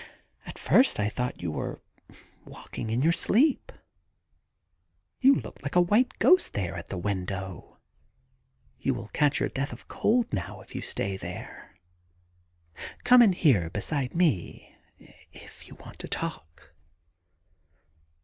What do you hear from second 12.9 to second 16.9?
Come in here beside me if you want to talk.'